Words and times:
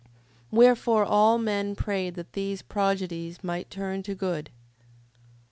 5:4. 0.01 0.07
Wherefore 0.57 1.03
all 1.05 1.37
men 1.37 1.75
prayed 1.75 2.15
that 2.15 2.33
these 2.33 2.63
prodigies 2.63 3.43
might 3.43 3.69
turn 3.69 4.01
to 4.01 4.15
good. 4.15 4.45
5:5. 4.45 4.51